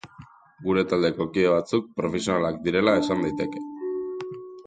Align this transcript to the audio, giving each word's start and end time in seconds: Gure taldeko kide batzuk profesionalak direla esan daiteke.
Gure 0.67 0.83
taldeko 0.93 1.27
kide 1.35 1.51
batzuk 1.55 1.91
profesionalak 2.01 2.59
direla 2.69 2.97
esan 3.03 3.21
daiteke. 3.27 3.65